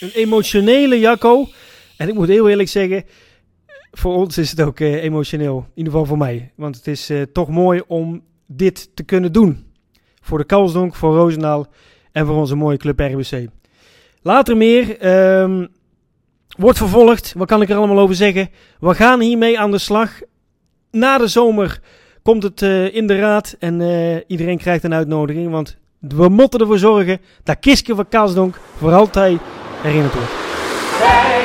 Een 0.00 0.10
emotionele 0.12 0.98
Jacco. 0.98 1.48
En 1.96 2.08
ik 2.08 2.14
moet 2.14 2.28
heel 2.28 2.48
eerlijk 2.48 2.68
zeggen, 2.68 3.04
voor 3.90 4.14
ons 4.14 4.38
is 4.38 4.50
het 4.50 4.60
ook 4.60 4.80
eh, 4.80 5.02
emotioneel. 5.02 5.58
In 5.58 5.72
ieder 5.74 5.92
geval 5.92 6.06
voor 6.06 6.18
mij. 6.18 6.52
Want 6.56 6.76
het 6.76 6.86
is 6.86 7.10
eh, 7.10 7.22
toch 7.22 7.48
mooi 7.48 7.82
om 7.86 8.28
dit 8.52 8.90
te 8.94 9.02
kunnen 9.02 9.32
doen. 9.32 9.64
Voor 10.20 10.38
de 10.38 10.44
Kalsdonk, 10.44 10.94
voor 10.94 11.14
Roosendaal 11.14 11.66
en 12.12 12.26
voor 12.26 12.36
onze 12.36 12.54
mooie 12.54 12.76
club 12.76 13.00
RBC. 13.00 13.46
Later 14.22 14.56
meer. 14.56 14.98
ehm, 14.98 15.66
wordt 16.58 16.78
vervolgd. 16.78 17.32
Wat 17.36 17.46
kan 17.46 17.62
ik 17.62 17.70
er 17.70 17.76
allemaal 17.76 17.98
over 17.98 18.14
zeggen? 18.14 18.48
We 18.80 18.94
gaan 18.94 19.20
hiermee 19.20 19.58
aan 19.58 19.70
de 19.70 19.78
slag. 19.78 20.10
Na 20.90 21.18
de 21.18 21.28
zomer 21.28 21.80
komt 22.22 22.42
het 22.42 22.62
eh, 22.62 22.94
in 22.94 23.06
de 23.06 23.18
raad. 23.18 23.56
En 23.58 23.80
eh, 23.80 24.16
iedereen 24.26 24.58
krijgt 24.58 24.84
een 24.84 24.94
uitnodiging. 24.94 25.50
Want 25.50 25.76
we 25.98 26.28
moeten 26.28 26.60
ervoor 26.60 26.78
zorgen 26.78 27.20
dat 27.42 27.58
Kiske 27.58 27.94
van 27.94 28.08
Kalsdonk 28.08 28.58
voor 28.76 28.92
altijd 28.92 29.40
herinnerd 29.82 30.14
wordt. 30.14 30.30
Zij 30.98 31.42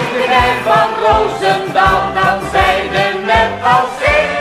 van 0.63 0.89
Roosendaal, 1.05 2.13
dan 2.13 2.49
zij 2.51 2.89
de 2.89 3.23
net 3.25 3.63
als. 3.63 4.34